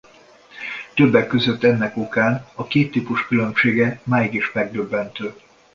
[0.93, 5.33] Többek között ennek okán a két típus különbsége máig is megdöbbentő.